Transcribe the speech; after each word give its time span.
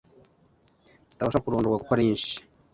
zitabasha 1.11 1.41
kurondorwa 1.43 1.79
kuko 1.81 1.91
ari 1.93 2.07
nyinshi 2.07 2.35